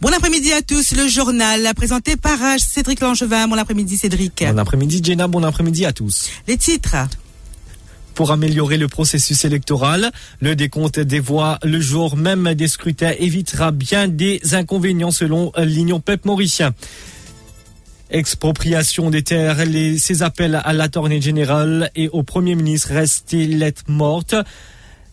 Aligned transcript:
Bon 0.00 0.10
après-midi 0.12 0.52
à 0.52 0.62
tous, 0.62 0.92
le 0.92 1.08
journal 1.08 1.74
présenté 1.74 2.16
par 2.16 2.38
Cédric 2.58 3.00
Langevin. 3.00 3.48
Bon 3.48 3.58
après-midi 3.58 3.96
Cédric. 3.96 4.44
Bon 4.48 4.58
après-midi 4.58 5.00
Jenna, 5.02 5.26
bon 5.26 5.42
après-midi 5.42 5.84
à 5.86 5.92
tous. 5.92 6.30
Les 6.46 6.56
titres. 6.56 6.94
Pour 8.14 8.30
améliorer 8.30 8.76
le 8.76 8.86
processus 8.86 9.44
électoral, 9.44 10.12
le 10.40 10.54
décompte 10.54 11.00
des 11.00 11.18
voix 11.18 11.58
le 11.64 11.80
jour 11.80 12.16
même 12.16 12.54
des 12.54 12.68
scrutins 12.68 13.12
évitera 13.18 13.72
bien 13.72 14.06
des 14.06 14.40
inconvénients 14.52 15.10
selon 15.10 15.50
l'Union 15.58 15.98
PEP 15.98 16.26
mauricien. 16.26 16.74
Expropriation 18.10 19.10
des 19.10 19.22
terres, 19.22 19.66
les, 19.66 19.98
ces 19.98 20.22
appels 20.22 20.62
à 20.64 20.72
l'attorney 20.74 21.20
général 21.20 21.90
et 21.96 22.08
au 22.08 22.22
Premier 22.22 22.54
ministre 22.54 22.92
restent 22.92 23.32
lettres 23.32 23.82
mortes. 23.88 24.36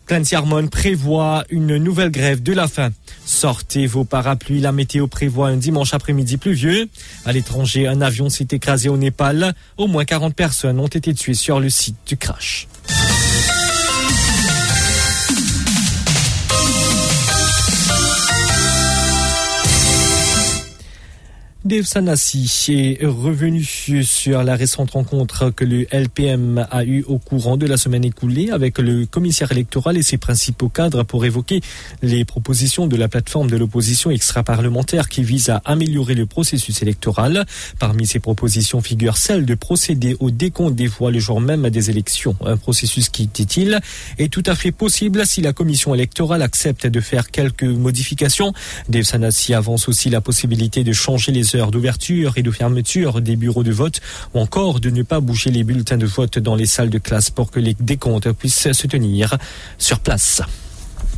Clancy 0.05 0.35
Harmon 0.35 0.67
prévoit 0.67 1.43
une 1.49 1.77
nouvelle 1.77 2.11
grève 2.11 2.43
de 2.43 2.53
la 2.53 2.67
faim. 2.67 2.91
Sortez 3.25 3.87
vos 3.87 4.03
parapluies, 4.03 4.59
la 4.59 4.71
météo 4.71 5.07
prévoit 5.07 5.47
un 5.47 5.57
dimanche 5.57 5.95
après-midi 5.95 6.37
pluvieux. 6.37 6.87
À 7.25 7.31
l'étranger, 7.31 7.87
un 7.87 8.01
avion 8.01 8.29
s'est 8.29 8.47
écrasé 8.51 8.87
au 8.87 8.97
Népal. 8.97 9.55
Au 9.77 9.87
moins 9.87 10.05
40 10.05 10.35
personnes 10.35 10.79
ont 10.79 10.87
été 10.87 11.13
tuées 11.13 11.33
sur 11.33 11.59
le 11.59 11.69
site 11.69 11.97
du 12.05 12.17
crash. 12.17 12.67
Dave 21.65 21.85
Sanassi 21.85 22.95
est 23.01 23.03
revenu 23.07 23.63
sur 23.63 24.43
la 24.43 24.55
récente 24.55 24.91
rencontre 24.91 25.49
que 25.49 25.65
le 25.65 25.87
LPM 25.91 26.67
a 26.69 26.85
eue 26.85 27.03
au 27.07 27.17
courant 27.17 27.57
de 27.57 27.65
la 27.65 27.77
semaine 27.77 28.05
écoulée 28.05 28.51
avec 28.51 28.77
le 28.77 29.07
commissaire 29.07 29.51
électoral 29.51 29.97
et 29.97 30.03
ses 30.03 30.19
principaux 30.19 30.69
cadres 30.69 31.01
pour 31.01 31.25
évoquer 31.25 31.61
les 32.03 32.23
propositions 32.23 32.85
de 32.85 32.95
la 32.95 33.07
plateforme 33.07 33.49
de 33.49 33.57
l'opposition 33.57 34.11
extra-parlementaire 34.11 35.09
qui 35.09 35.23
vise 35.23 35.49
à 35.49 35.63
améliorer 35.65 36.13
le 36.13 36.27
processus 36.27 36.83
électoral. 36.83 37.47
Parmi 37.79 38.05
ces 38.05 38.19
propositions 38.19 38.79
figure 38.81 39.17
celle 39.17 39.43
de 39.43 39.55
procéder 39.55 40.15
au 40.19 40.29
décompte 40.29 40.75
des 40.75 40.85
voix 40.85 41.09
le 41.09 41.17
jour 41.17 41.41
même 41.41 41.71
des 41.71 41.89
élections. 41.89 42.35
Un 42.45 42.57
processus 42.57 43.09
qui, 43.09 43.25
dit-il, 43.25 43.79
est 44.19 44.31
tout 44.31 44.43
à 44.45 44.53
fait 44.53 44.71
possible 44.71 45.25
si 45.25 45.41
la 45.41 45.51
commission 45.51 45.95
électorale 45.95 46.43
accepte 46.43 46.85
de 46.85 46.99
faire 46.99 47.31
quelques 47.31 47.63
modifications. 47.63 48.53
Dave 48.87 49.01
Sanassi 49.01 49.55
avance 49.55 49.89
aussi 49.89 50.11
la 50.11 50.21
possibilité 50.21 50.83
de 50.83 50.93
changer 50.93 51.31
les 51.31 51.54
heures 51.55 51.71
d'ouverture 51.71 52.33
et 52.35 52.43
de 52.43 52.51
fermeture 52.51 53.21
des 53.21 53.35
bureaux 53.35 53.63
de 53.63 53.71
vote 53.71 54.01
ou 54.33 54.39
encore 54.39 54.79
de 54.79 54.89
ne 54.89 55.03
pas 55.03 55.19
bouger 55.19 55.51
les 55.51 55.63
bulletins 55.63 55.97
de 55.97 56.05
vote 56.05 56.39
dans 56.39 56.55
les 56.55 56.65
salles 56.65 56.89
de 56.89 56.99
classe 56.99 57.29
pour 57.29 57.51
que 57.51 57.59
les 57.59 57.75
décomptes 57.79 58.31
puissent 58.31 58.71
se 58.71 58.87
tenir 58.87 59.37
sur 59.77 59.99
place. 59.99 60.41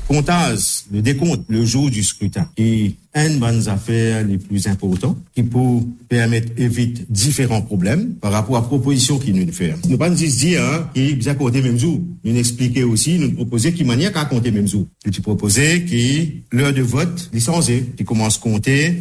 Comptage, 0.08 0.86
le 0.92 1.02
décompte 1.02 1.44
le 1.50 1.66
jour 1.66 1.90
du 1.90 2.02
scrutin 2.02 2.48
et 2.58 2.96
une 3.14 3.40
bonne 3.40 3.68
affaire 3.68 4.26
les 4.26 4.38
plus 4.38 4.66
importantes 4.68 5.18
qui 5.36 5.44
peut 5.44 5.80
permettre 6.08 6.54
d'éviter 6.56 7.04
différents 7.10 7.62
problèmes 7.62 8.14
par 8.16 8.32
rapport 8.32 8.56
à 8.56 8.66
proposition 8.66 9.20
qu'il 9.20 9.36
nous 9.36 9.52
fait. 9.52 9.76
Nous 9.90 9.98
pas 9.98 10.10
nous 10.10 10.16
dire 10.16 10.64
hein, 10.64 10.90
qu'il 10.94 11.18
bien 11.18 11.36
compter 11.36 11.62
même 11.62 11.78
jour. 11.78 12.00
Nous 12.24 12.38
expliquer 12.38 12.84
aussi, 12.86 13.20
nous 13.20 13.34
proposer 13.34 13.74
qui 13.74 13.84
manière 13.84 14.14
qu'à 14.14 14.24
compter 14.24 14.52
même 14.52 14.68
jour. 14.68 14.88
Tu 15.12 15.22
proposais 15.22 15.84
que 15.84 16.56
l'heure 16.56 16.74
de 16.74 16.82
vote 16.82 17.30
licenciée, 17.34 17.92
qui 17.98 18.06
commence 18.06 18.38
à 18.38 18.40
compter 18.40 18.96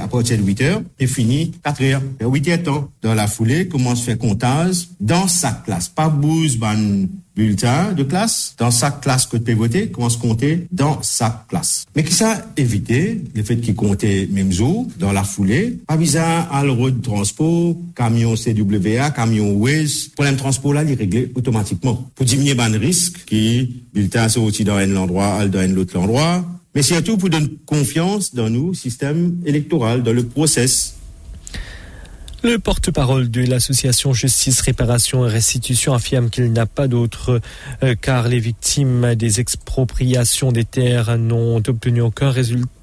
à 0.00 0.08
partir 0.08 0.38
de 0.38 0.42
8 0.42 0.60
heures 0.62 0.82
et 0.98 1.06
finit 1.06 1.52
4 1.62 1.82
heures. 1.84 2.02
Et 2.20 2.24
8 2.24 2.68
heures. 2.68 2.88
Dans 3.02 3.14
la 3.14 3.28
foulée, 3.28 3.68
commence 3.68 4.00
à 4.00 4.04
faire 4.04 4.18
comptage 4.18 4.88
dans 4.98 5.28
sa 5.28 5.52
classe. 5.52 5.88
Pas 5.88 6.08
bouse, 6.08 6.56
ban 6.56 6.76
bulletin 7.38 7.92
de 7.92 8.02
classe, 8.02 8.54
dans 8.58 8.72
sa 8.72 8.90
classe 8.90 9.26
que 9.26 9.36
tu 9.36 9.44
peux 9.44 9.54
voter, 9.54 9.88
commence 9.88 10.16
à 10.16 10.18
compter 10.18 10.66
dans 10.72 11.00
sa 11.02 11.46
classe. 11.48 11.86
Mais 11.94 12.02
qui 12.02 12.12
ça 12.12 12.44
éviter 12.56 13.22
le 13.34 13.42
fait 13.44 13.56
qu'il 13.58 13.76
comptait 13.76 14.28
même 14.30 14.50
jour, 14.50 14.88
dans 14.98 15.12
la 15.12 15.22
foulée, 15.22 15.78
pas 15.86 15.96
bizarre 15.96 16.52
à 16.52 16.64
de 16.64 17.00
transport, 17.00 17.76
camion 17.94 18.34
CWA, 18.34 19.10
camion 19.12 19.52
Waze, 19.52 20.08
problème 20.08 20.36
transport 20.36 20.74
là, 20.74 20.82
il 20.82 20.90
est 20.90 20.94
réglé 20.94 21.30
automatiquement. 21.36 22.10
Pour 22.16 22.26
diminuer 22.26 22.54
le 22.54 22.78
risque 22.78 23.24
qui, 23.24 23.84
bulletin 23.94 24.28
sorti 24.28 24.64
dans 24.64 24.76
un 24.76 24.96
endroit, 24.96 25.46
dans 25.46 25.60
un 25.60 25.76
autre 25.76 25.96
endroit, 25.96 26.44
mais 26.74 26.82
surtout 26.82 27.16
pour 27.16 27.30
donner 27.30 27.48
confiance 27.66 28.34
dans 28.34 28.50
nous, 28.50 28.74
système 28.74 29.38
électoral, 29.46 30.02
dans 30.02 30.12
le 30.12 30.24
process. 30.24 30.97
Le 32.44 32.58
porte-parole 32.58 33.30
de 33.30 33.42
l'association 33.42 34.12
Justice, 34.12 34.60
Réparation 34.60 35.26
et 35.26 35.30
Restitution 35.30 35.92
affirme 35.92 36.30
qu'il 36.30 36.52
n'a 36.52 36.66
pas 36.66 36.86
d'autre 36.86 37.40
euh, 37.82 37.96
car 38.00 38.28
les 38.28 38.38
victimes 38.38 39.16
des 39.16 39.40
expropriations 39.40 40.52
des 40.52 40.64
terres 40.64 41.18
n'ont 41.18 41.56
obtenu 41.56 42.00
aucun 42.00 42.30
résultat 42.30 42.77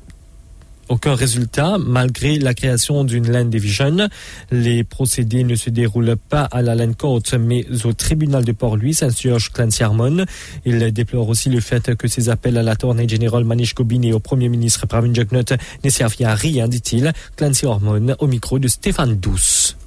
aucun 0.89 1.15
résultat 1.15 1.77
malgré 1.79 2.37
la 2.39 2.53
création 2.53 3.03
d'une 3.03 3.31
Land 3.31 3.45
Division. 3.45 4.09
Les 4.51 4.83
procédés 4.83 5.43
ne 5.43 5.55
se 5.55 5.69
déroulent 5.69 6.15
pas 6.17 6.43
à 6.43 6.61
la 6.61 6.75
Land 6.75 6.93
Court 6.93 7.21
mais 7.39 7.65
au 7.83 7.93
tribunal 7.93 8.45
de 8.45 8.51
Port-Louis, 8.51 8.93
s'insurge 8.93 9.51
Clancy 9.51 9.83
Harmon. 9.83 10.25
Il 10.65 10.91
déplore 10.91 11.29
aussi 11.29 11.49
le 11.49 11.59
fait 11.59 11.95
que 11.95 12.07
ces 12.07 12.29
appels 12.29 12.57
à 12.57 12.63
la 12.63 12.75
tournée 12.75 13.07
générale 13.07 13.43
Manish 13.43 13.73
Kobin 13.73 14.01
et 14.03 14.13
au 14.13 14.19
Premier 14.19 14.49
ministre 14.49 14.85
Pravin 14.87 15.13
Jagnot 15.13 15.43
ne 15.83 15.89
servent 15.89 16.15
à 16.21 16.35
rien, 16.35 16.67
dit-il. 16.67 17.13
Clancy 17.35 17.65
Harmon 17.65 18.15
au 18.19 18.27
micro 18.27 18.59
de 18.59 18.67
Stéphane 18.67 19.15
Douce 19.15 19.77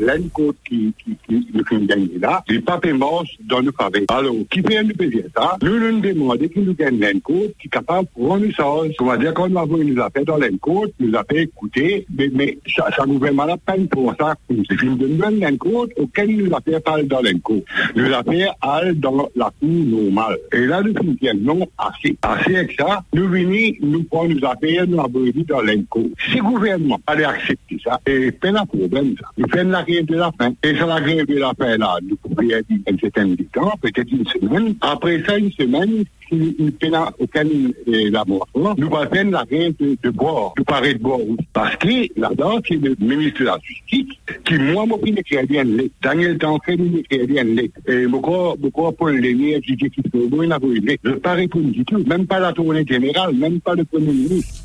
l'ENCODE 0.00 0.56
qui, 0.66 0.92
qui, 0.98 1.16
qui 1.26 1.46
nous 1.52 1.64
fait 1.64 1.80
gagner 1.86 2.18
là, 2.20 2.42
les 2.48 2.60
papiers 2.60 2.92
morts 2.92 3.24
dans 3.40 3.60
le 3.60 3.72
pavé. 3.72 4.04
Alors, 4.08 4.34
qui 4.50 4.62
fait 4.62 4.82
nous 4.82 4.94
payer 4.94 5.26
ça? 5.36 5.56
Nous 5.62 5.78
nous 5.78 6.00
demandons 6.00 6.48
qui 6.48 6.60
nous 6.60 6.74
gagne 6.74 6.98
l'ENCODE, 6.98 7.52
qui 7.60 7.66
est 7.66 7.70
capable 7.70 8.08
de 8.16 8.22
prendre 8.22 8.44
une 8.44 8.54
chose. 8.54 8.92
On 9.00 9.06
va 9.06 9.16
dire 9.16 9.34
qu'on 9.34 9.54
a 9.56 9.66
nous 9.66 10.00
a 10.00 10.10
fait 10.10 10.24
dans 10.24 10.36
l'ENCODE, 10.36 10.92
nous 11.00 11.16
a 11.16 11.24
fait 11.24 11.42
écouter, 11.42 12.06
mais, 12.16 12.30
mais 12.32 12.58
ça, 12.74 12.88
ça 12.96 13.04
nous 13.06 13.20
fait 13.20 13.32
mal 13.32 13.50
à 13.50 13.56
peine 13.56 13.88
pour 13.88 14.14
ça. 14.18 14.34
C'est 14.48 14.82
une 14.82 14.96
de 14.96 15.08
nouvelle 15.08 15.38
l'ENCODE 15.38 15.90
auquel 15.96 16.36
nous 16.36 16.54
a 16.54 16.60
fait 16.60 16.80
parler 16.80 17.04
dans 17.04 17.20
l'ENCODE. 17.20 17.64
Nous 17.96 18.12
a 18.12 18.22
fait 18.22 18.48
aller 18.60 18.94
dans 18.94 19.28
la 19.34 19.52
cour 19.60 19.70
normale. 19.70 20.38
Et 20.52 20.66
là, 20.66 20.82
nous 20.82 20.94
finissons 20.94 21.38
non 21.40 21.66
assez. 21.78 22.16
Assez 22.22 22.56
avec 22.56 22.72
ça, 22.78 23.02
nous 23.12 23.28
venons, 23.28 23.72
nous 23.80 24.04
prenons 24.04 24.34
nos 24.34 24.46
affaires, 24.46 24.86
nous 24.86 25.00
avons 25.00 25.24
dans 25.48 25.60
l'ENCODE. 25.60 26.12
Si 26.30 26.36
le 26.38 26.42
gouvernement 26.42 27.00
allait 27.06 27.24
accepter 27.24 27.78
ça, 27.82 28.00
et 28.06 28.32
pas 28.32 28.48
un 28.48 28.66
problème 28.66 29.14
ça. 29.20 29.28
Nous 29.36 29.48
faisons 29.48 29.70
la 29.70 29.82
grève 29.82 30.04
de 30.06 30.14
la 30.14 30.30
faim. 30.38 30.54
Et 30.62 30.76
sur 30.76 30.86
la 30.86 31.00
grève 31.00 31.26
de 31.26 31.36
la 31.36 31.52
faim, 31.58 31.76
là, 31.76 31.96
nous 32.08 32.16
pouvions 32.16 32.60
dire 32.68 32.78
un 32.88 32.96
certain 32.98 33.34
temps, 33.52 33.72
peut-être 33.82 34.12
une 34.12 34.24
semaine. 34.26 34.76
Après 34.80 35.22
ça, 35.24 35.36
une 35.36 35.50
semaine, 35.50 36.04
si 36.28 36.54
une 36.58 36.70
peine 36.70 36.96
aucun 37.18 37.44
la 37.86 38.24
mort, 38.24 38.46
nous 38.54 38.90
faisons 38.90 39.30
la 39.30 39.44
grève 39.44 39.74
de, 39.80 39.96
de 40.00 40.10
bord, 40.10 40.54
nous 40.56 40.64
parler 40.64 40.94
de 40.94 41.00
bord. 41.00 41.20
Parce 41.52 41.74
que 41.76 42.06
là-dedans, 42.16 42.60
c'est 42.66 42.76
le 42.76 42.94
ministre 43.00 43.40
de 43.40 43.46
la 43.46 43.58
Justice 43.60 44.14
qui, 44.44 44.58
moi, 44.58 44.86
m'a 44.86 44.98
pris 44.98 45.10
les 45.10 45.22
crédits 45.24 45.90
Daniel 46.00 46.38
Tanfé, 46.38 46.76
les 46.76 47.02
crédits 47.02 47.70
Et 47.88 48.06
beaucoup, 48.06 48.56
beaucoup, 48.58 48.92
pour 48.92 49.08
le 49.08 49.20
dernier, 49.20 49.60
j'ai 49.66 49.74
dit 49.74 49.90
qu'il 49.90 50.04
faut, 50.12 50.42
il 50.42 50.48
n'a 50.48 50.60
pas 50.60 50.66
eu 50.66 50.98
Je 51.02 51.10
ne 51.10 51.14
pas 51.16 51.32
répondre 51.32 51.70
du 51.70 51.84
tout, 51.84 51.98
même 52.06 52.26
pas 52.26 52.38
la 52.38 52.52
tournée 52.52 52.84
générale, 52.86 53.34
même 53.34 53.60
pas 53.60 53.74
le 53.74 53.84
premier 53.84 54.12
ministre. 54.12 54.63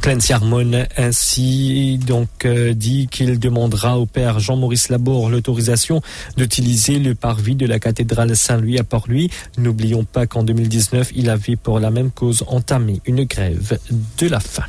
Clancy 0.00 0.32
Harmon 0.32 0.84
ainsi 0.96 1.98
donc 1.98 2.44
euh, 2.44 2.74
dit 2.74 3.08
qu'il 3.10 3.38
demandera 3.38 3.98
au 3.98 4.06
père 4.06 4.40
Jean-Maurice 4.40 4.88
Labour 4.88 5.30
l'autorisation 5.30 6.02
d'utiliser 6.36 6.98
le 6.98 7.14
parvis 7.14 7.54
de 7.54 7.66
la 7.66 7.78
cathédrale 7.78 8.34
Saint-Louis 8.36 8.78
à 8.78 8.84
Port-Louis. 8.84 9.30
N'oublions 9.58 10.04
pas 10.04 10.26
qu'en 10.26 10.42
2019, 10.42 11.12
il 11.14 11.30
avait 11.30 11.56
pour 11.56 11.80
la 11.80 11.90
même 11.90 12.10
cause 12.10 12.44
entamé 12.46 13.00
une 13.06 13.24
grève 13.24 13.78
de 14.18 14.28
la 14.28 14.40
faim. 14.40 14.64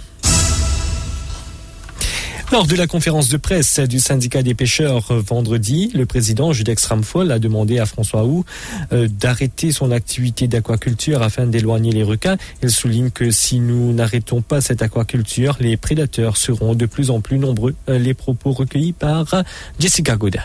Lors 2.54 2.68
de 2.68 2.76
la 2.76 2.86
conférence 2.86 3.30
de 3.30 3.38
presse 3.38 3.80
du 3.80 4.00
syndicat 4.00 4.44
des 4.44 4.54
pêcheurs 4.54 5.12
vendredi, 5.12 5.90
le 5.96 6.06
président 6.06 6.54
Judex 6.54 6.86
Ramphol 6.86 7.32
a 7.32 7.40
demandé 7.40 7.80
à 7.80 7.88
François 7.88 8.26
Hou 8.26 8.46
euh, 8.92 9.08
d'arrêter 9.08 9.72
son 9.72 9.90
activité 9.90 10.48
d'aquaculture 10.48 11.24
afin 11.24 11.48
d'éloigner 11.48 11.92
les 11.92 12.04
requins. 12.04 12.38
Il 12.62 12.70
souligne 12.70 13.10
que 13.10 13.32
si 13.32 13.60
nous 13.60 13.92
n'arrêtons 13.92 14.44
pas 14.44 14.62
cette 14.62 14.84
aquaculture, 14.84 15.58
les 15.62 15.78
prédateurs 15.78 16.38
seront 16.38 16.76
de 16.76 16.86
plus 16.86 17.10
en 17.10 17.22
plus 17.22 17.40
nombreux. 17.40 17.74
Les 17.88 18.14
propos 18.14 18.52
recueillis 18.52 18.94
par 18.94 19.44
Jessica 19.80 20.16
Godin 20.16 20.44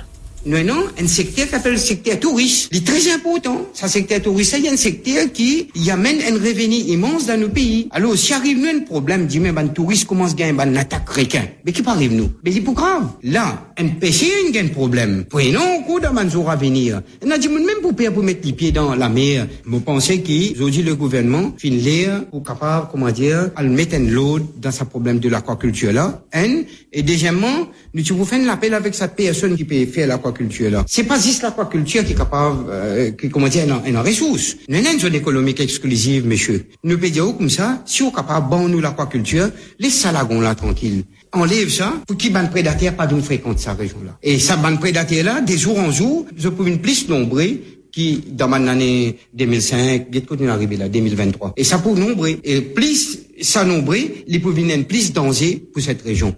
nous 0.49 0.57
avons 0.57 0.87
un 0.99 1.07
secteur 1.07 1.45
qui 1.45 1.51
s'appelle 1.51 1.73
le 1.73 1.79
secteur 1.79 2.19
touriste. 2.19 2.71
Il 2.73 2.79
est 2.79 2.87
très 2.87 3.13
important. 3.13 3.67
Ce 3.75 3.87
secteur 3.87 4.23
touriste, 4.23 4.55
il 4.57 4.65
y 4.65 4.69
a 4.69 4.73
un 4.73 4.77
secteur 4.77 5.31
qui 5.31 5.69
amène 5.91 6.21
un 6.23 6.35
revenu 6.35 6.75
immense 6.75 7.27
dans 7.27 7.39
nos 7.39 7.51
pays. 7.51 7.89
Alors, 7.91 8.17
si 8.17 8.33
arrive 8.33 8.59
nous 8.59 8.69
un 8.69 8.81
problème, 8.81 9.27
dit, 9.27 9.41
mais 9.41 9.53
ben, 9.53 9.69
touriste 9.69 10.07
commence 10.07 10.33
à 10.33 10.35
gagner 10.35 10.59
une 10.59 10.77
attaque 10.79 11.09
requin. 11.11 11.43
Mais 11.67 11.73
qui 11.73 11.83
arrive 11.87 12.15
nous? 12.15 12.31
Mais 12.43 12.53
c'est 12.53 12.63
pas 12.63 12.73
grave. 12.73 13.09
Là, 13.23 13.69
un 13.77 13.89
PC, 13.89 14.27
il 14.49 14.55
y 14.55 14.59
a 14.59 14.63
un 14.63 14.69
problème. 14.69 15.27
Prenons 15.29 15.83
coup 15.83 16.01
de 16.01 16.09
manzour 16.09 16.51
à 16.51 16.57
venir. 16.57 17.03
On 17.23 17.31
a 17.31 17.37
dit, 17.37 17.49
même 17.49 17.67
pour 17.83 17.95
pour 17.95 18.23
mettre 18.23 18.47
les 18.47 18.53
pieds 18.55 18.73
dans 18.73 18.95
la 18.95 19.09
mer, 19.11 19.47
vous 19.67 19.81
pensez 19.81 20.23
qu'aujourd'hui, 20.23 20.83
le 20.83 20.95
gouvernement 20.95 21.53
fin 21.59 21.69
l'air 21.69 22.25
pour 22.31 22.43
capable, 22.43 22.89
comment 22.91 23.11
dire, 23.11 23.51
à 23.55 23.63
mettre 23.65 23.97
un 23.97 24.09
load 24.11 24.45
dans 24.57 24.71
ce 24.71 24.85
problème 24.85 25.19
de 25.19 25.29
l'aquaculture 25.29 25.93
là. 25.93 26.23
Un, 26.33 26.63
et 26.93 27.03
deuxièmement, 27.03 27.69
nous 27.93 28.03
vous 28.17 28.25
faire 28.25 28.45
l'appel 28.47 28.73
avec 28.73 28.95
cette 28.95 29.15
personne 29.15 29.57
qui 29.57 29.65
peut 29.65 29.85
faire 29.87 30.07
l'aquaculture 30.07 30.38
l'aquaculture 30.39 30.71
là. 30.71 30.85
C'est 30.87 31.05
pas 31.05 31.19
juste 31.19 31.43
l'aquaculture 31.43 32.05
qui 32.05 32.13
est 32.13 32.17
capable, 32.17 32.67
euh, 32.71 33.11
qui, 33.13 33.29
comment 33.29 33.49
dire, 33.49 33.65
en, 33.69 33.95
en 33.95 34.03
ressources. 34.03 34.57
N'est 34.69 34.83
pas 34.83 34.93
une 34.93 35.01
zone 35.01 35.15
économique 35.15 35.61
exclusive, 35.61 36.27
monsieur. 36.27 36.67
Nous 36.85 36.99
peut 36.99 37.11
dire 37.11 37.25
comme 37.37 37.51
ça, 37.51 37.83
si 37.87 38.03
on 38.03 38.11
est 38.11 38.15
capable, 38.15 38.49
bon, 38.49 38.69
nous 38.69 38.81
l'aquaculture, 38.81 39.51
les 39.79 39.91
salagons 39.91 40.41
là 40.41 40.55
tranquilles. 40.55 41.05
Enlève 41.33 41.69
ça, 41.69 41.95
pour 42.07 42.17
qui 42.17 42.31
ban 42.31 42.47
prédateur 42.47 42.95
pas 42.95 43.07
d'une 43.07 43.23
fréquente 43.23 43.59
sa 43.59 43.75
région 43.75 43.99
là. 44.05 44.17
Et 44.23 44.39
ça 44.39 44.57
ban 44.57 44.77
prédateur 44.77 45.25
là, 45.25 45.41
des 45.41 45.59
jours 45.59 45.79
en 45.79 45.91
jour, 45.91 46.27
je 46.37 46.49
peux 46.49 46.67
une 46.67 46.79
plus 46.79 47.09
nombrée 47.09 47.61
qui, 47.93 48.23
dans 48.33 48.49
mon 48.49 48.67
année 48.67 49.17
2005, 49.35 50.11
bien 50.11 50.21
qu'on 50.21 50.37
est 50.37 50.49
arrivé 50.49 50.77
là, 50.77 50.89
2023. 50.89 51.55
Et 51.57 51.65
ça 51.65 51.79
pour 51.79 51.97
nombrer. 51.97 52.39
Et 52.45 52.61
plus 52.61 53.19
ça 53.41 53.65
nombrer, 53.65 54.25
les 54.27 54.39
pouvinènes 54.39 54.85
plus 54.85 55.13
danger 55.13 55.63
pour 55.73 55.83
cette 55.83 56.03
région. 56.03 56.35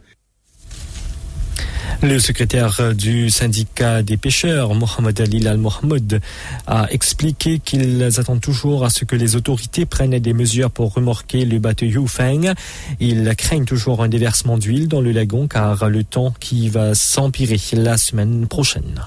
Le 2.02 2.19
secrétaire 2.19 2.94
du 2.94 3.29
syndicat 3.29 4.02
des 4.02 4.17
pêcheurs, 4.17 4.75
Mohamed 4.75 5.20
Ali 5.20 5.47
Al-Mohamed, 5.47 6.23
a 6.67 6.91
expliqué 6.91 7.58
qu'ils 7.58 8.02
attendent 8.19 8.41
toujours 8.41 8.87
à 8.87 8.91
ce 8.91 9.05
que 9.05 9.17
les 9.17 9.37
autorités 9.37 9.85
prennent 9.85 10.19
des 10.19 10.32
mesures 10.32 10.70
pour 10.70 10.94
remorquer 10.94 11.44
le 11.44 11.58
bateau 11.58 11.85
Yufeng. 11.85 12.55
Ils 13.00 13.35
craignent 13.37 13.67
toujours 13.67 14.02
un 14.02 14.08
déversement 14.08 14.56
d'huile 14.56 14.88
dans 14.88 15.02
le 15.02 15.12
lagon 15.12 15.47
car 15.47 15.91
le 15.91 16.02
temps 16.02 16.32
qui 16.41 16.70
va 16.70 16.94
s'empirer 16.94 17.61
la 17.75 17.99
semaine 17.99 18.47
prochaine. 18.47 19.05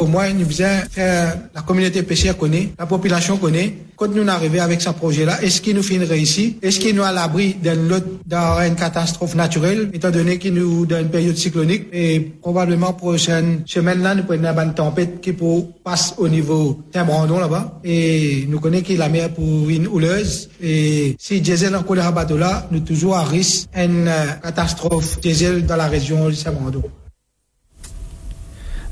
Au 0.00 0.06
moins, 0.06 0.32
nous 0.32 0.46
faisons 0.46 0.64
faire 0.90 1.36
la 1.52 1.62
communauté 1.62 2.04
pêchère 2.04 2.36
connaît, 2.36 2.70
la 2.78 2.86
population 2.86 3.36
connaît. 3.36 3.74
Quand 3.96 4.06
nous 4.14 4.28
arrivons 4.28 4.60
avec 4.60 4.80
ce 4.80 4.90
projet-là, 4.90 5.42
est-ce 5.42 5.60
qu'il 5.60 5.74
nous 5.74 5.82
fait 5.82 5.98
réussir 5.98 6.52
Est-ce 6.62 6.78
qu'il 6.78 6.94
nous 6.94 7.02
à 7.02 7.10
l'abri 7.10 7.56
d'une 7.60 8.74
catastrophe 8.76 9.34
naturelle, 9.34 9.90
étant 9.92 10.10
donné 10.12 10.38
qu'il 10.38 10.54
nous 10.54 10.86
donne 10.86 11.06
une 11.06 11.10
période 11.10 11.36
cyclonique? 11.36 11.88
Et 11.92 12.20
probablement, 12.20 12.92
prochaine 12.92 13.62
semaine-là, 13.66 14.14
nous 14.14 14.22
prenons 14.22 14.56
une 14.56 14.74
tempête 14.74 15.20
qui 15.20 15.32
peut 15.32 15.64
passer 15.82 16.14
au 16.18 16.28
niveau 16.28 16.78
Saint-Brandon 16.94 17.40
là-bas. 17.40 17.80
Et 17.82 18.46
nous 18.48 18.60
connaissons 18.60 18.84
qu'il 18.84 18.98
la 18.98 19.08
mer 19.08 19.34
pour 19.34 19.68
une 19.68 19.88
houleuse. 19.88 20.48
Et 20.62 21.16
si 21.18 21.40
diesel 21.40 21.74
en 21.74 21.82
colère 21.82 22.06
à 22.06 22.12
bateau-là, 22.12 22.68
nous 22.70 22.80
toujours 22.80 23.16
à 23.16 23.24
risque 23.24 23.68
une 23.74 24.08
catastrophe 24.44 25.20
diesel 25.20 25.66
dans 25.66 25.76
la 25.76 25.88
région 25.88 26.28
de 26.28 26.34
Saint-Brandon. 26.34 26.84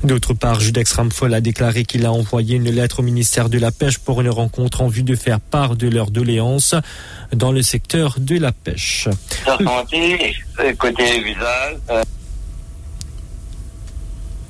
D'autre 0.03 0.33
part, 0.33 0.59
Judex 0.59 0.93
Ramphol 0.93 1.33
a 1.33 1.41
déclaré 1.41 1.83
qu'il 1.83 2.05
a 2.05 2.11
envoyé 2.11 2.57
une 2.57 2.69
lettre 2.69 2.99
au 2.99 3.03
ministère 3.03 3.49
de 3.49 3.57
la 3.57 3.71
Pêche 3.71 3.97
pour 3.97 4.21
une 4.21 4.29
rencontre 4.29 4.81
en 4.81 4.87
vue 4.87 5.03
de 5.03 5.15
faire 5.15 5.39
part 5.39 5.75
de 5.75 5.87
leurs 5.87 6.11
doléances 6.11 6.75
dans 7.33 7.51
le 7.51 7.61
secteur 7.61 8.15
de 8.19 8.37
la 8.37 8.51
pêche. 8.51 9.09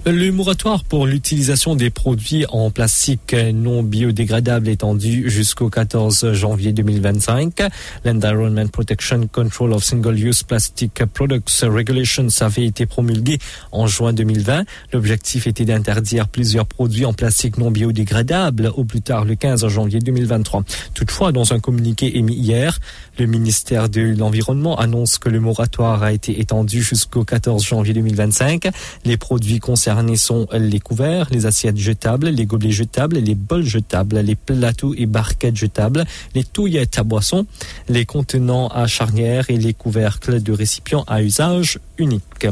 Le 0.09 0.31
moratoire 0.31 0.85
pour 0.85 1.05
l'utilisation 1.05 1.75
des 1.75 1.89
produits 1.89 2.45
en 2.47 2.71
plastique 2.71 3.35
non 3.53 3.83
biodégradable 3.83 4.69
étendu 4.69 5.29
jusqu'au 5.29 5.69
14 5.69 6.31
janvier 6.31 6.71
2025. 6.71 7.63
L'Environment 8.05 8.67
Protection 8.67 9.27
Control 9.27 9.73
of 9.73 9.83
Single-Use 9.83 10.43
Plastic 10.43 11.03
Products 11.13 11.63
Regulations 11.63 12.29
avait 12.39 12.63
été 12.63 12.85
promulgué 12.85 13.37
en 13.73 13.87
juin 13.87 14.13
2020. 14.13 14.63
L'objectif 14.93 15.45
était 15.45 15.65
d'interdire 15.65 16.29
plusieurs 16.29 16.67
produits 16.67 17.03
en 17.03 17.11
plastique 17.11 17.57
non 17.57 17.69
biodégradable 17.69 18.71
au 18.77 18.85
plus 18.85 19.01
tard 19.01 19.25
le 19.25 19.35
15 19.35 19.67
janvier 19.67 19.99
2023. 19.99 20.63
Toutefois, 20.93 21.33
dans 21.33 21.51
un 21.51 21.59
communiqué 21.59 22.17
émis 22.17 22.35
hier, 22.35 22.79
le 23.19 23.25
ministère 23.25 23.89
de 23.89 24.15
l'Environnement 24.17 24.79
annonce 24.79 25.17
que 25.17 25.27
le 25.27 25.41
moratoire 25.41 26.03
a 26.03 26.13
été 26.13 26.39
étendu 26.39 26.81
jusqu'au 26.81 27.25
14 27.25 27.61
janvier 27.61 27.93
2025. 27.93 28.69
Les 29.03 29.17
produits 29.17 29.59
concernés 29.59 29.96
les 30.01 30.79
couverts, 30.79 31.27
les 31.31 31.45
assiettes 31.45 31.77
jetables, 31.77 32.27
les 32.27 32.45
gobelets 32.45 32.71
jetables, 32.71 33.17
les 33.17 33.35
bols 33.35 33.65
jetables, 33.65 34.19
les 34.19 34.35
plateaux 34.35 34.93
et 34.97 35.05
barquettes 35.05 35.55
jetables, 35.55 36.05
les 36.35 36.43
touillettes 36.43 36.99
à 36.99 37.03
boissons, 37.03 37.45
les 37.89 38.05
contenants 38.05 38.67
à 38.67 38.87
charnière 38.87 39.49
et 39.49 39.57
les 39.57 39.73
couvercles 39.73 40.41
de 40.41 40.51
récipients 40.51 41.03
à 41.07 41.21
usage 41.21 41.79
unique. 41.97 42.47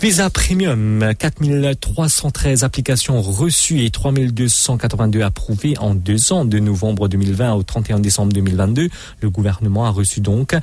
Visa 0.00 0.30
Premium, 0.30 1.12
4313 1.18 2.64
applications 2.64 3.20
reçues 3.20 3.84
et 3.84 3.90
3282 3.90 5.20
approuvées 5.20 5.76
en 5.78 5.94
deux 5.94 6.32
ans 6.32 6.46
de 6.46 6.58
novembre 6.58 7.06
2020 7.06 7.52
au 7.52 7.62
31 7.62 8.00
décembre 8.00 8.32
2022. 8.32 8.88
Le 9.20 9.30
gouvernement 9.30 9.84
a 9.84 9.90
reçu 9.90 10.22
donc 10.22 10.56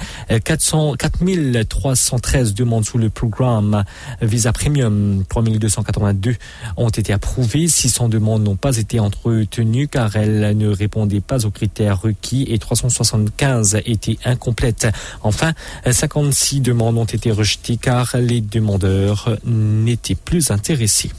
400, 0.43 0.95
4313 0.95 2.55
demandes 2.55 2.83
sous 2.85 2.97
le 2.97 3.11
programme 3.11 3.83
Visa 4.23 4.51
Premium. 4.51 5.23
3282 5.29 6.35
ont 6.75 6.89
été 6.89 7.13
approuvées. 7.13 7.67
600 7.67 8.09
demandes 8.09 8.41
n'ont 8.41 8.55
pas 8.55 8.75
été 8.75 8.99
entretenues 8.99 9.87
car 9.87 10.15
elles 10.15 10.57
ne 10.57 10.67
répondaient 10.67 11.21
pas 11.21 11.45
aux 11.45 11.51
critères 11.51 12.01
requis 12.01 12.47
et 12.49 12.57
375 12.57 13.81
étaient 13.85 14.17
incomplètes. 14.25 14.87
Enfin, 15.21 15.53
56 15.87 16.61
demandes 16.61 16.97
ont 16.97 17.05
été 17.05 17.29
rejetées 17.29 17.77
car 17.77 18.17
les 18.17 18.41
demandeurs 18.41 19.26
n'était 19.45 20.15
plus 20.15 20.51
intéressé. 20.51 21.09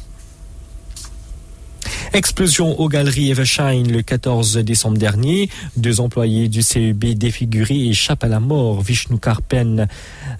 Explosion 2.14 2.80
aux 2.80 2.88
galeries 2.88 3.30
Evershine 3.30 3.92
le 3.92 4.00
14 4.00 4.56
décembre 4.58 4.96
dernier. 4.96 5.50
Deux 5.76 6.00
employés 6.00 6.48
du 6.48 6.62
CEB 6.62 7.14
défigurés 7.14 7.86
échappent 7.88 8.24
à 8.24 8.28
la 8.28 8.40
mort. 8.40 8.80
Vishnu 8.80 9.18
Karpen, 9.18 9.86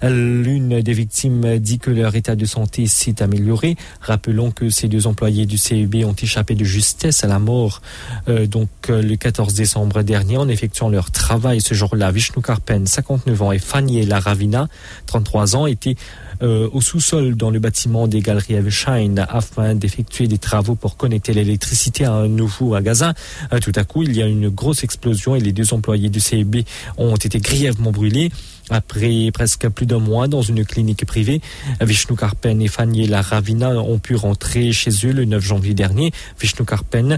l'une 0.01 0.81
des 0.81 0.93
victimes, 0.93 1.59
dit 1.59 1.77
que 1.77 1.91
leur 1.91 2.15
état 2.15 2.35
de 2.35 2.45
santé 2.45 2.87
s'est 2.87 3.21
amélioré. 3.21 3.75
Rappelons 4.01 4.49
que 4.49 4.69
ces 4.69 4.87
deux 4.87 5.05
employés 5.05 5.45
du 5.45 5.57
CEB 5.57 6.05
ont 6.05 6.15
échappé 6.15 6.55
de 6.55 6.65
justesse 6.65 7.23
à 7.23 7.27
la 7.27 7.39
mort. 7.39 7.81
Euh, 8.27 8.47
donc 8.47 8.69
le 8.87 9.15
14 9.15 9.53
décembre 9.53 10.01
dernier, 10.01 10.37
en 10.37 10.49
effectuant 10.49 10.89
leur 10.89 11.11
travail 11.11 11.61
ce 11.61 11.75
jour-là, 11.75 12.11
Vishnu 12.11 12.41
Karpen, 12.41 12.87
59 12.87 13.41
ans, 13.43 13.51
et 13.51 13.59
Fanny 13.59 14.05
Laravina, 14.05 14.67
33 15.05 15.55
ans, 15.55 15.67
étaient 15.67 15.95
euh, 16.41 16.69
au 16.71 16.81
sous-sol 16.81 17.35
dans 17.35 17.49
le 17.49 17.59
bâtiment 17.59 18.07
des 18.07 18.21
galeries 18.21 18.53
Evershine 18.53 19.25
afin 19.29 19.75
d'effectuer 19.75 20.27
des 20.27 20.37
travaux 20.37 20.75
pour 20.75 20.95
connecter 20.95 21.33
l'électricité 21.33 22.05
à 22.05 22.13
un 22.13 22.27
nouveau 22.27 22.69
magasin. 22.69 23.13
Euh, 23.53 23.59
tout 23.59 23.73
à 23.75 23.83
coup, 23.83 24.03
il 24.03 24.15
y 24.15 24.21
a 24.21 24.25
une 24.25 24.49
grosse 24.49 24.83
explosion 24.83 25.35
et 25.35 25.39
les 25.39 25.51
deux 25.51 25.73
employés 25.73 26.09
du 26.09 26.19
CEB 26.19 26.63
ont 26.97 27.15
été 27.15 27.39
grièvement 27.39 27.91
brûlés. 27.91 28.31
Après 28.69 29.31
presque 29.33 29.67
plus 29.69 29.85
d'un 29.85 29.99
mois 29.99 30.27
dans 30.27 30.41
une 30.41 30.63
clinique 30.63 31.05
privée, 31.05 31.41
Vishnu 31.81 32.15
Karpen 32.15 32.61
et 32.61 32.67
Fanny 32.67 33.07
Laravina 33.07 33.71
ont 33.71 33.97
pu 33.97 34.15
rentrer 34.15 34.71
chez 34.71 34.91
eux 35.05 35.11
le 35.11 35.25
9 35.25 35.43
janvier 35.43 35.73
dernier. 35.73 36.11
Vishnu 36.39 36.65
Karpen 36.65 37.17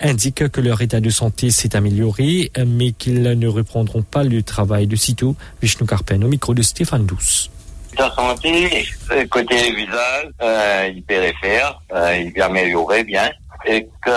indique 0.00 0.48
que 0.48 0.60
leur 0.60 0.80
état 0.82 1.00
de 1.00 1.10
santé 1.10 1.50
s'est 1.50 1.76
amélioré, 1.76 2.50
mais 2.66 2.92
qu'ils 2.92 3.22
ne 3.22 3.48
reprendront 3.48 4.02
pas 4.02 4.24
le 4.24 4.42
travail 4.42 4.86
de 4.86 4.96
sitôt. 4.96 5.36
Vishnu 5.62 5.86
Karpen 5.86 6.22
au 6.24 6.28
micro 6.28 6.54
de 6.54 6.62
Stéphane 6.62 7.06
Douce. 7.06 7.50
La 7.98 8.08
santé, 8.14 8.86
côté 9.28 9.72
visage, 9.72 10.30
euh, 10.40 10.88
il 10.94 11.02
périphere, 11.02 11.82
euh, 11.92 12.16
il 12.16 12.32
peut 12.32 12.44
améliorer 12.44 13.02
bien. 13.02 13.28
Et 13.66 13.88
que 14.04 14.10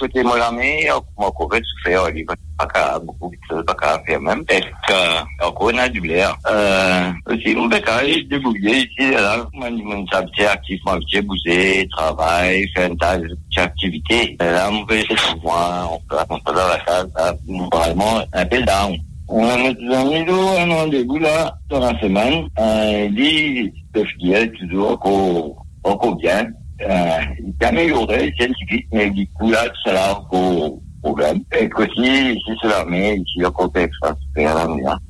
côté 0.00 0.24
mon 0.24 0.32
ami, 0.32 0.86
moi, 1.16 1.30
courir, 1.30 1.60
je 1.62 1.88
fais, 1.88 1.96
il 2.16 2.24
va 2.26 2.34
pas 2.66 2.98
beaucoup 2.98 3.30
de 3.50 3.62
pas 3.62 3.74
qu'à 3.74 4.02
faire 4.04 4.20
même. 4.20 4.44
Et 4.50 4.60
que, 4.60 5.44
encore, 5.46 5.70
on 5.72 5.78
a 5.78 5.88
du 5.88 6.00
blaire. 6.00 6.36
Euh, 6.50 7.12
aussi, 7.26 7.54
on 7.56 7.68
peut 7.68 7.80
quand 7.86 8.02
même 8.02 8.22
débrouiller 8.28 8.78
ici, 8.78 9.12
là, 9.12 9.46
on 9.54 9.62
on 9.62 10.06
s'habitue 10.08 10.44
activement, 10.44 10.98
j'ai 11.06 11.22
bougé, 11.22 11.88
travail, 11.92 12.68
faire 12.74 12.90
une 12.90 12.98
tâche 12.98 13.20
d'activité. 13.54 14.32
Et 14.32 14.44
là, 14.44 14.68
on 14.72 14.84
peut 14.84 14.96
de 14.96 15.40
voir, 15.40 15.92
on 15.92 16.00
peut 16.08 16.16
raconter 16.16 16.52
dans 16.52 16.54
la 16.54 16.84
salle, 16.84 17.08
vraiment 17.72 18.20
un 18.32 18.46
peu 18.46 18.60
down. 18.62 18.98
On 19.30 19.44
a 19.44 19.56
mis 19.58 19.76
un 19.90 20.74
rendez-vous 20.74 21.18
là, 21.18 21.54
dans 21.68 21.80
la 21.80 21.98
semaine. 22.00 22.48
Il 22.58 23.14
dit, 23.14 23.72
de 23.94 24.46
toujours 24.58 24.92
encore, 24.92 25.66
encore 25.84 26.16
bien. 26.16 26.46
Euh, 26.80 27.18
il 27.40 27.52
est 27.60 27.66
amélioré, 27.66 28.32
scientifique, 28.38 28.86
mais 28.92 29.10
du 29.10 29.26
coup 29.28 29.50
là, 29.50 29.64
c'est 29.84 29.92
là 29.92 30.16
encore 30.18 30.78
problème. 31.02 31.40
Et 31.58 31.68
que 31.68 31.82
si, 31.94 32.38
se. 32.44 32.66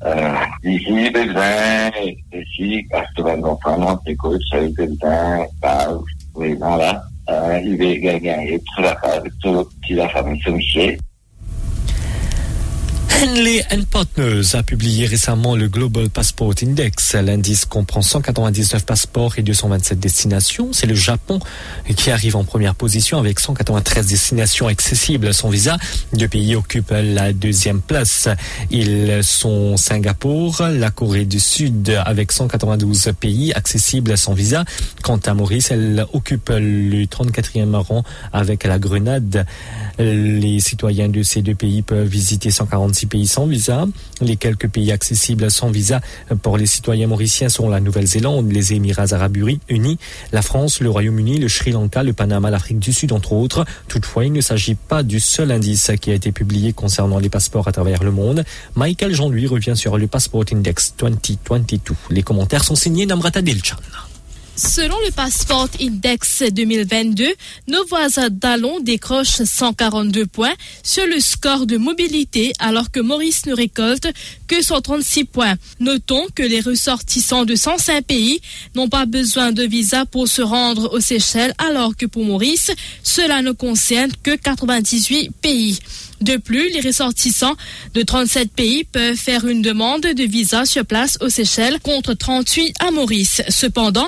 Euh, 0.05 0.35
ici, 0.63 1.09
besoin, 1.11 1.91
ici, 2.33 2.87
80 2.89 3.43
enfants, 3.43 3.99
c'est 4.05 4.15
cool, 4.15 4.39
c'est 4.51 4.73
besoin, 4.73 5.45
bah, 5.61 5.89
oui, 6.35 6.57
non, 6.57 6.75
là. 6.77 7.03
il 7.63 7.77
va 7.77 8.19
gagner 8.19 8.59
toute 8.59 8.85
la, 8.85 8.95
toute 9.41 9.89
la 9.89 10.09
famille 10.09 10.41
Saint-Michel. 10.41 10.97
Henley 13.21 13.61
Partners 13.91 14.55
a 14.55 14.63
publié 14.63 15.05
récemment 15.05 15.57
le 15.57 15.67
Global 15.67 16.09
Passport 16.09 16.53
Index. 16.63 17.15
L'indice 17.15 17.65
comprend 17.65 18.01
199 18.01 18.85
passeports 18.85 19.37
et 19.37 19.41
227 19.41 19.99
destinations. 19.99 20.69
C'est 20.71 20.87
le 20.87 20.95
Japon 20.95 21.39
qui 21.97 22.11
arrive 22.11 22.37
en 22.37 22.45
première 22.45 22.75
position 22.75 23.17
avec 23.17 23.41
193 23.41 24.05
destinations 24.05 24.67
accessibles 24.67 25.33
sans 25.33 25.49
visa. 25.49 25.77
Deux 26.13 26.29
pays 26.29 26.55
occupent 26.55 26.93
la 26.93 27.33
deuxième 27.33 27.81
place. 27.81 28.29
Ils 28.71 29.19
sont 29.21 29.75
Singapour, 29.75 30.61
la 30.61 30.89
Corée 30.89 31.25
du 31.25 31.41
Sud 31.41 31.91
avec 32.05 32.31
192 32.31 33.11
pays 33.19 33.51
accessibles 33.51 34.17
sans 34.17 34.33
visa. 34.33 34.63
Quant 35.03 35.19
à 35.25 35.33
Maurice, 35.33 35.71
elle 35.71 36.05
occupe 36.13 36.51
le 36.51 37.03
34e 37.03 37.75
rang 37.75 38.03
avec 38.31 38.63
la 38.63 38.79
Grenade. 38.79 39.45
Les 39.97 40.61
citoyens 40.61 41.09
de 41.09 41.21
ces 41.21 41.41
deux 41.41 41.55
pays 41.55 41.81
peuvent 41.81 42.07
visiter 42.07 42.49
146 42.49 43.08
pays 43.09 43.27
sans 43.27 43.45
visa. 43.45 43.87
Les 44.21 44.37
quelques 44.37 44.69
pays 44.69 44.91
accessibles 44.91 45.51
sans 45.51 45.69
visa 45.69 45.99
pour 46.41 46.57
les 46.57 46.65
citoyens 46.65 47.07
mauriciens 47.07 47.49
sont 47.49 47.67
la 47.67 47.79
Nouvelle-Zélande, 47.79 48.51
les 48.51 48.73
Émirats 48.73 49.11
arabes 49.11 49.37
unis, 49.69 49.97
la 50.31 50.41
France, 50.41 50.79
le 50.79 50.89
Royaume-Uni, 50.89 51.39
le 51.39 51.49
Sri 51.49 51.71
Lanka, 51.71 52.03
le 52.03 52.13
Panama, 52.13 52.49
l'Afrique 52.49 52.79
du 52.79 52.93
Sud, 52.93 53.11
entre 53.11 53.33
autres. 53.33 53.65
Toutefois, 53.87 54.25
il 54.25 54.33
ne 54.33 54.41
s'agit 54.41 54.75
pas 54.75 55.03
du 55.03 55.19
seul 55.19 55.51
indice 55.51 55.91
qui 55.99 56.11
a 56.11 56.13
été 56.13 56.31
publié 56.31 56.73
concernant 56.73 57.19
les 57.19 57.29
passeports 57.29 57.67
à 57.67 57.71
travers 57.71 58.03
le 58.03 58.11
monde. 58.11 58.43
Michael 58.75 59.13
Jean-Louis 59.13 59.47
revient 59.47 59.75
sur 59.75 59.97
le 59.97 60.07
Passport 60.07 60.45
Index 60.51 60.93
2022. 60.97 61.95
Les 62.11 62.23
commentaires 62.23 62.63
sont 62.63 62.75
signés 62.75 63.05
Namrata 63.05 63.41
Dilchan. 63.41 63.75
Selon 64.59 64.97
le 65.05 65.11
Passport 65.11 65.69
Index 65.79 66.43
2022, 66.51 67.25
nos 67.69 67.85
voisins 67.85 68.27
d'Allon 68.29 68.81
décrochent 68.81 69.41
142 69.41 70.25
points 70.25 70.53
sur 70.83 71.07
le 71.07 71.21
score 71.21 71.65
de 71.65 71.77
mobilité 71.77 72.51
alors 72.59 72.91
que 72.91 72.99
Maurice 72.99 73.45
ne 73.45 73.53
récolte 73.53 74.09
que 74.49 74.61
136 74.61 75.23
points. 75.23 75.55
Notons 75.79 76.27
que 76.35 76.43
les 76.43 76.59
ressortissants 76.59 77.45
de 77.45 77.55
105 77.55 78.03
pays 78.03 78.41
n'ont 78.75 78.89
pas 78.89 79.05
besoin 79.05 79.53
de 79.53 79.63
visa 79.63 80.05
pour 80.05 80.27
se 80.27 80.41
rendre 80.41 80.93
aux 80.93 80.99
Seychelles 80.99 81.53
alors 81.57 81.95
que 81.95 82.05
pour 82.05 82.25
Maurice, 82.25 82.71
cela 83.01 83.41
ne 83.41 83.53
concerne 83.53 84.11
que 84.23 84.35
98 84.35 85.31
pays. 85.41 85.79
De 86.21 86.35
plus, 86.35 86.69
les 86.71 86.81
ressortissants 86.81 87.55
de 87.93 88.01
37 88.01 88.51
pays 88.51 88.83
peuvent 88.83 89.15
faire 89.15 89.47
une 89.47 89.61
demande 89.61 90.01
de 90.01 90.23
visa 90.23 90.65
sur 90.65 90.85
place 90.85 91.17
aux 91.21 91.29
Seychelles 91.29 91.79
contre 91.79 92.13
38 92.13 92.75
à 92.81 92.91
Maurice. 92.91 93.41
Cependant, 93.47 94.07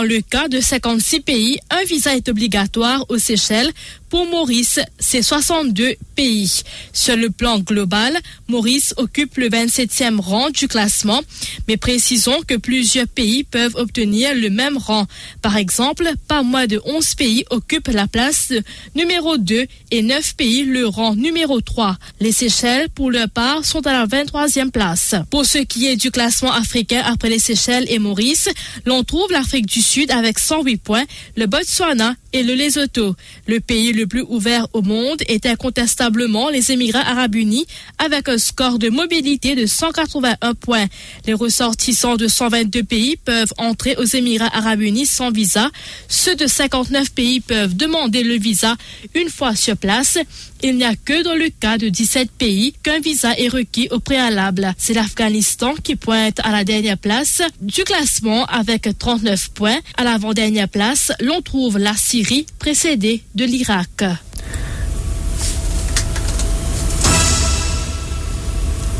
le 0.00 0.22
cas 0.22 0.48
de 0.48 0.58
56 0.58 1.20
pays, 1.20 1.58
un 1.70 1.84
visa 1.84 2.16
est 2.16 2.28
obligatoire 2.30 3.04
aux 3.10 3.18
Seychelles 3.18 3.70
pour 4.12 4.26
Maurice, 4.26 4.78
c'est 4.98 5.22
62 5.22 5.94
pays. 6.14 6.64
Sur 6.92 7.16
le 7.16 7.30
plan 7.30 7.58
global, 7.60 8.14
Maurice 8.46 8.92
occupe 8.98 9.38
le 9.38 9.48
27e 9.48 10.20
rang 10.20 10.50
du 10.50 10.68
classement, 10.68 11.22
mais 11.66 11.78
précisons 11.78 12.38
que 12.46 12.56
plusieurs 12.56 13.08
pays 13.08 13.42
peuvent 13.42 13.74
obtenir 13.74 14.34
le 14.34 14.50
même 14.50 14.76
rang. 14.76 15.06
Par 15.40 15.56
exemple, 15.56 16.10
pas 16.28 16.42
moins 16.42 16.66
de 16.66 16.78
11 16.84 17.14
pays 17.14 17.44
occupent 17.48 17.88
la 17.88 18.06
place 18.06 18.52
numéro 18.94 19.38
2 19.38 19.64
et 19.92 20.02
9 20.02 20.36
pays 20.36 20.64
le 20.64 20.86
rang 20.86 21.14
numéro 21.14 21.62
3. 21.62 21.96
Les 22.20 22.32
Seychelles, 22.32 22.90
pour 22.90 23.10
leur 23.10 23.30
part, 23.30 23.64
sont 23.64 23.86
à 23.86 23.92
la 23.94 24.04
23e 24.04 24.70
place. 24.70 25.14
Pour 25.30 25.46
ce 25.46 25.56
qui 25.56 25.86
est 25.86 25.96
du 25.96 26.10
classement 26.10 26.52
africain 26.52 27.02
après 27.06 27.30
les 27.30 27.38
Seychelles 27.38 27.86
et 27.88 27.98
Maurice, 27.98 28.50
l'on 28.84 29.04
trouve 29.04 29.32
l'Afrique 29.32 29.64
du 29.64 29.80
Sud 29.80 30.10
avec 30.10 30.38
108 30.38 30.76
points, 30.76 31.04
le 31.34 31.46
Botswana 31.46 32.14
et 32.34 32.42
le 32.42 32.54
Lesotho. 32.54 33.14
Le 33.46 33.60
pays 33.60 34.01
plus 34.06 34.24
ouvert 34.28 34.66
au 34.72 34.82
monde 34.82 35.22
est 35.28 35.46
incontestablement 35.46 36.50
les 36.50 36.72
Émirats 36.72 37.06
arabes 37.06 37.34
unis 37.34 37.66
avec 37.98 38.28
un 38.28 38.38
score 38.38 38.78
de 38.78 38.88
mobilité 38.88 39.54
de 39.54 39.66
181 39.66 40.54
points. 40.54 40.86
Les 41.26 41.34
ressortissants 41.34 42.16
de 42.16 42.28
122 42.28 42.82
pays 42.82 43.16
peuvent 43.16 43.52
entrer 43.58 43.96
aux 43.96 44.04
Émirats 44.04 44.54
arabes 44.56 44.82
unis 44.82 45.06
sans 45.06 45.30
visa. 45.30 45.70
Ceux 46.08 46.34
de 46.34 46.46
59 46.46 47.12
pays 47.12 47.40
peuvent 47.40 47.76
demander 47.76 48.22
le 48.22 48.34
visa 48.34 48.76
une 49.14 49.28
fois 49.28 49.54
sur 49.54 49.76
place. 49.76 50.18
Il 50.64 50.76
n'y 50.76 50.84
a 50.84 50.94
que 50.94 51.24
dans 51.24 51.34
le 51.34 51.48
cas 51.48 51.76
de 51.76 51.88
17 51.88 52.30
pays 52.30 52.72
qu'un 52.84 53.00
visa 53.00 53.36
est 53.36 53.48
requis 53.48 53.88
au 53.90 53.98
préalable. 53.98 54.72
C'est 54.78 54.94
l'Afghanistan 54.94 55.74
qui 55.82 55.96
pointe 55.96 56.38
à 56.44 56.52
la 56.52 56.62
dernière 56.62 56.98
place 56.98 57.42
du 57.60 57.82
classement 57.82 58.44
avec 58.46 58.88
39 58.96 59.50
points. 59.50 59.80
À 59.96 60.04
l'avant-dernière 60.04 60.68
place, 60.68 61.10
l'on 61.20 61.42
trouve 61.42 61.78
la 61.78 61.94
Syrie 61.94 62.46
précédée 62.60 63.24
de 63.34 63.44
l'Irak. 63.44 64.04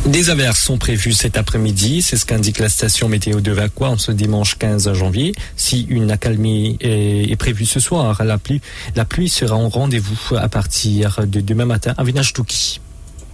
Des 0.07 0.31
averses 0.31 0.61
sont 0.61 0.79
prévues 0.79 1.13
cet 1.13 1.37
après-midi, 1.37 2.03
c'est 2.03 2.17
ce 2.17 2.27
qu'indique 2.27 2.59
la 2.59 2.69
station 2.69 3.09
météo 3.09 3.41
de 3.41 3.53
Vacqua 3.53 3.89
en 3.89 3.99
ce 3.99 4.11
dimanche 4.11 4.59
15 4.59 4.93
janvier. 4.95 5.33
Si 5.55 5.87
une 5.89 6.11
accalmie 6.11 6.77
est, 6.81 7.39
prévue 7.39 7.67
ce 7.67 7.79
soir, 7.79 8.25
la 8.25 8.37
pluie, 8.37 8.61
la 8.97 9.05
pluie 9.05 9.29
sera 9.29 9.55
en 9.55 9.69
rendez-vous 9.69 10.37
à 10.37 10.49
partir 10.49 11.25
de 11.25 11.41
demain 11.41 11.67
matin 11.67 11.95
à 11.99 12.03
Vinage-Touki. 12.03 12.81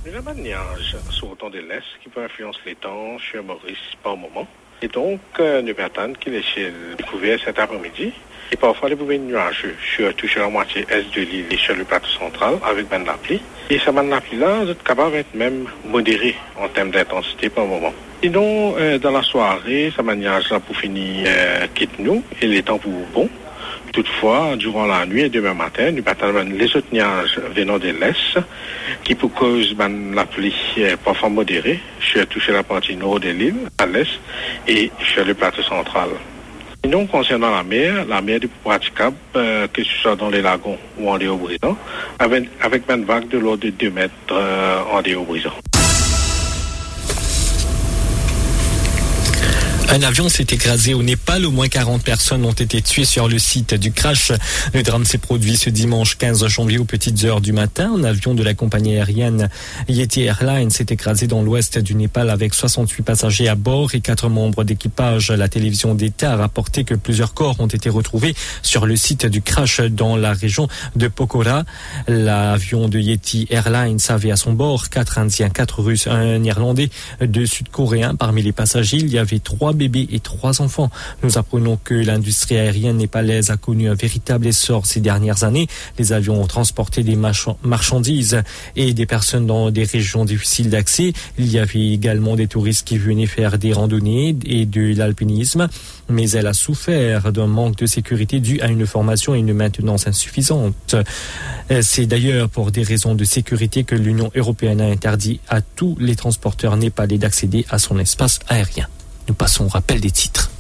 Y 0.04 0.10
a 0.10 0.34
de 0.34 0.40
nuages 0.40 0.96
sur 1.10 1.30
le 1.30 1.37
temps 1.37 1.48
de 1.48 1.58
l'Est 1.58 1.84
qui 2.02 2.10
peut 2.10 2.22
influencer 2.22 2.60
les 2.66 2.75
temps 2.75 3.18
sur 3.18 3.42
Maurice 3.42 3.78
par 4.02 4.18
moment. 4.18 4.46
Et 4.82 4.88
donc, 4.88 5.20
euh, 5.40 5.62
nous 5.62 5.75
attendre 5.82 6.18
qu'il 6.18 6.34
est 6.34 6.42
chez 6.42 6.70
découvert 6.98 7.38
cet 7.42 7.58
après-midi. 7.58 8.12
Et 8.50 8.57
parfois, 8.57 8.88
les 8.88 8.97
pouvez 8.97 9.19
nuageux 9.19 9.75
surtout 9.97 10.26
sur 10.26 10.40
la 10.40 10.49
moitié 10.49 10.87
est 10.90 11.14
de 11.14 11.21
l'île 11.21 11.47
et 11.50 11.57
sur 11.57 11.75
le 11.75 11.85
plateau 11.85 12.09
central 12.09 12.55
avec 12.64 12.88
ben. 12.88 13.05
Et 13.71 13.78
ce 13.78 13.90
ben 13.90 14.21
pluie-là, 14.21 14.64
vous 14.64 14.71
êtes 14.71 14.83
capable 14.83 15.12
d'être 15.12 15.35
même 15.35 15.67
modéré 15.85 16.35
en 16.57 16.69
termes 16.69 16.90
d'intensité 16.90 17.50
par 17.50 17.67
moment. 17.67 17.93
Sinon, 18.23 18.75
euh, 18.78 18.99
dans 18.99 19.11
la 19.11 19.23
soirée, 19.23 19.93
ça 19.95 20.02
nuage 20.02 20.50
là 20.50 20.61
pour 20.61 20.76
finir 20.76 21.26
euh, 21.28 21.67
quitte 21.75 21.99
nous 21.99 22.23
et 22.40 22.47
les 22.47 22.62
temps 22.62 22.78
pour 22.78 22.93
bon. 23.12 23.28
Toutefois, 23.93 24.57
durant 24.57 24.87
la 24.87 25.07
nuit 25.07 25.23
et 25.23 25.28
demain 25.28 25.55
matin, 25.55 25.90
nous 25.93 26.02
battons 26.02 26.33
les 26.33 26.76
autres 26.76 26.87
nuages 26.93 27.38
venant 27.55 27.78
de 27.78 27.88
l'Est 27.88 28.38
qui 29.05 29.14
pour 29.14 29.33
cause 29.33 29.75
ben, 29.75 30.14
la 30.14 30.25
pluie 30.25 30.55
parfois 31.05 31.28
modérée, 31.28 31.81
sur 32.00 32.52
la 32.52 32.62
partie 32.62 32.97
nord 32.97 33.21
de 33.21 33.31
l'île, 33.31 33.55
à 33.78 33.87
l'Est, 33.87 34.21
et 34.67 34.90
sur 35.00 35.25
le 35.25 35.35
plateau 35.35 35.62
central. 35.62 36.09
Sinon, 36.88 37.07
concernant 37.07 37.50
la 37.50 37.62
mer, 37.62 38.07
la 38.09 38.23
mer 38.23 38.38
est 38.42 38.50
praticable, 38.64 39.14
euh, 39.37 39.66
que 39.71 39.85
ce 39.85 39.90
soit 40.00 40.16
dans 40.16 40.30
les 40.30 40.40
lagons 40.40 40.78
ou 40.99 41.11
en 41.11 41.18
déobrisant, 41.18 41.76
avec, 42.18 42.49
avec 42.62 42.85
une 42.88 43.04
vague 43.04 43.28
de 43.28 43.37
l'ordre 43.37 43.64
de 43.64 43.68
2 43.68 43.90
mètres 43.90 44.14
euh, 44.33 44.80
en 44.90 45.02
déobrisant. 45.02 45.52
Un 49.90 50.02
avion 50.02 50.28
s'est 50.28 50.47
écrasé 50.50 50.92
au 50.92 51.02
Népal. 51.02 51.47
Au 51.47 51.50
moins 51.50 51.68
40 51.68 52.02
personnes 52.02 52.45
ont 52.45 52.52
été 52.52 52.83
tuées 52.83 53.07
sur 53.07 53.26
le 53.26 53.38
site 53.38 53.73
du 53.73 53.90
crash. 53.90 54.33
Le 54.75 54.83
drame 54.83 55.07
s'est 55.07 55.16
produit 55.16 55.57
ce 55.57 55.71
dimanche 55.71 56.18
15 56.18 56.47
janvier 56.47 56.76
aux 56.76 56.85
petites 56.85 57.25
heures 57.25 57.40
du 57.40 57.54
matin. 57.54 57.95
Un 57.99 58.04
avion 58.04 58.35
de 58.35 58.42
la 58.42 58.52
compagnie 58.52 58.97
aérienne 58.97 59.49
Yeti 59.88 60.25
Airlines 60.25 60.68
s'est 60.68 60.87
écrasé 60.90 61.26
dans 61.26 61.40
l'ouest 61.40 61.78
du 61.78 61.95
Népal 61.95 62.28
avec 62.28 62.52
68 62.52 63.02
passagers 63.02 63.49
à 63.49 63.54
bord 63.54 63.95
et 63.95 64.00
quatre 64.00 64.28
membres 64.28 64.62
d'équipage. 64.62 65.30
La 65.30 65.49
télévision 65.49 65.95
d'État 65.95 66.35
a 66.35 66.37
rapporté 66.37 66.85
que 66.85 66.95
plusieurs 66.95 67.33
corps 67.33 67.59
ont 67.59 67.66
été 67.66 67.88
retrouvés 67.88 68.35
sur 68.62 68.85
le 68.85 68.95
site 68.95 69.25
du 69.25 69.40
crash 69.40 69.80
dans 69.80 70.16
la 70.16 70.35
région 70.35 70.68
de 70.97 71.09
Pokora. 71.09 71.64
L'avion 72.09 72.88
de 72.88 72.99
Yeti 72.99 73.47
Airlines 73.49 74.00
avait 74.09 74.33
à 74.33 74.37
son 74.37 74.52
bord 74.52 74.90
quatre 74.90 75.16
Indiens, 75.16 75.49
quatre 75.49 75.80
Russes, 75.83 76.09
un 76.09 76.45
Irlandais, 76.45 76.90
deux 77.23 77.47
Sud-Coréens. 77.47 78.16
Parmi 78.16 78.42
les 78.42 78.52
passagers, 78.52 78.99
il 78.99 79.09
y 79.09 79.16
avait 79.16 79.38
trois 79.38 79.73
bébés 79.78 80.08
et 80.12 80.20
trois 80.20 80.61
enfants. 80.61 80.90
Nous 81.23 81.38
apprenons 81.38 81.78
que 81.82 81.94
l'industrie 81.94 82.58
aérienne 82.58 82.99
népalaise 82.99 83.50
a 83.50 83.56
connu 83.56 83.88
un 83.88 83.94
véritable 83.94 84.47
essor 84.47 84.85
ces 84.85 85.00
dernières 85.00 85.44
années. 85.44 85.68
Les 85.99 86.12
avions 86.12 86.42
ont 86.42 86.47
transporté 86.47 87.02
des 87.02 87.16
marchandises 87.16 88.42
et 88.76 88.92
des 88.92 89.06
personnes 89.06 89.47
dans 89.47 89.70
des 89.70 89.85
régions 89.85 90.25
difficiles 90.25 90.68
d'accès. 90.68 91.12
Il 91.38 91.50
y 91.50 91.58
avait 91.58 91.92
également 91.92 92.37
des 92.37 92.49
touristes 92.49 92.87
qui 92.87 92.99
venaient 92.99 93.26
faire 93.26 93.58
des 93.58 93.73
randonnées 93.73 94.37
et 94.44 94.66
de 94.66 94.94
l'alpinisme, 94.94 95.68
mais 96.08 96.28
elle 96.30 96.47
a 96.47 96.52
souffert 96.52 97.32
d'un 97.32 97.47
manque 97.47 97.76
de 97.76 97.87
sécurité 97.87 98.40
dû 98.40 98.61
à 98.61 98.68
une 98.68 98.87
formation 98.87 99.35
et 99.35 99.38
une 99.38 99.54
maintenance 99.54 100.06
insuffisante. 100.06 100.97
C'est 101.80 102.06
d'ailleurs 102.06 102.49
pour 102.49 102.70
des 102.70 102.82
raisons 102.82 103.14
de 103.14 103.25
sécurité 103.25 103.85
que 103.85 103.94
l'Union 103.94 104.30
européenne 104.35 104.80
a 104.80 104.87
interdit 104.87 105.40
à 105.49 105.61
tous 105.61 105.97
les 106.00 106.16
transporteurs 106.16 106.76
népalais 106.76 107.18
d'accéder 107.18 107.66
à 107.70 107.78
son 107.78 107.99
espace 107.99 108.40
aérien. 108.49 108.88
Nous 109.28 109.35
passons 109.35 109.66
au 109.66 109.68
rappel 109.68 110.00
des 110.00 110.11
titres. 110.11 110.50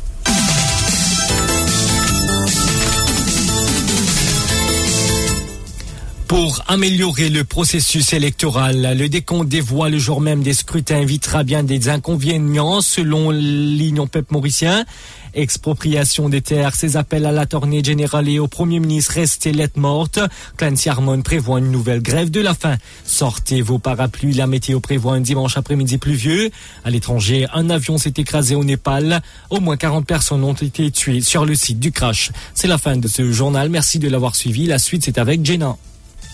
Pour 6.28 6.62
améliorer 6.68 7.30
le 7.30 7.42
processus 7.42 8.12
électoral, 8.12 8.98
le 8.98 9.08
décompte 9.08 9.48
des 9.48 9.62
voix 9.62 9.88
le 9.88 9.96
jour 9.98 10.20
même 10.20 10.42
des 10.42 10.52
scrutins 10.52 11.00
évitera 11.00 11.42
bien 11.42 11.62
des 11.62 11.88
inconvénients 11.88 12.82
selon 12.82 13.30
l'Union 13.30 14.06
Peuple 14.06 14.34
Mauricien. 14.34 14.84
Expropriation 15.32 16.28
des 16.28 16.42
terres, 16.42 16.74
ces 16.74 16.98
appels 16.98 17.24
à 17.24 17.32
la 17.32 17.46
tournée 17.46 17.82
générale 17.82 18.28
et 18.28 18.38
au 18.38 18.46
Premier 18.46 18.78
ministre 18.78 19.14
restent 19.14 19.46
lettres 19.46 19.80
mortes. 19.80 20.20
Clancy 20.58 20.90
Harmon 20.90 21.22
prévoit 21.22 21.60
une 21.60 21.70
nouvelle 21.70 22.02
grève 22.02 22.30
de 22.30 22.42
la 22.42 22.52
faim. 22.52 22.76
Sortez 23.06 23.62
vos 23.62 23.78
parapluies, 23.78 24.34
la 24.34 24.46
météo 24.46 24.80
prévoit 24.80 25.14
un 25.14 25.20
dimanche 25.20 25.56
après-midi 25.56 25.96
pluvieux. 25.96 26.50
À 26.84 26.90
l'étranger, 26.90 27.46
un 27.54 27.70
avion 27.70 27.96
s'est 27.96 28.14
écrasé 28.18 28.54
au 28.54 28.64
Népal. 28.64 29.22
Au 29.48 29.60
moins 29.60 29.78
40 29.78 30.06
personnes 30.06 30.44
ont 30.44 30.52
été 30.52 30.90
tuées 30.90 31.22
sur 31.22 31.46
le 31.46 31.54
site 31.54 31.80
du 31.80 31.90
crash. 31.90 32.32
C'est 32.52 32.68
la 32.68 32.76
fin 32.76 32.98
de 32.98 33.08
ce 33.08 33.32
journal. 33.32 33.70
Merci 33.70 33.98
de 33.98 34.10
l'avoir 34.10 34.36
suivi. 34.36 34.66
La 34.66 34.78
suite, 34.78 35.04
c'est 35.04 35.16
avec 35.16 35.42
Jenna. 35.42 35.78